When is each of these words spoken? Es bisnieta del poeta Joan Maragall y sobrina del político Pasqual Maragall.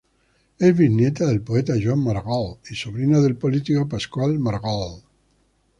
Es 0.67 0.71
bisnieta 0.79 1.27
del 1.27 1.41
poeta 1.43 1.75
Joan 1.79 1.99
Maragall 2.01 2.57
y 2.71 2.75
sobrina 2.75 3.19
del 3.19 3.37
político 3.37 3.87
Pasqual 3.87 4.39
Maragall. 4.39 5.03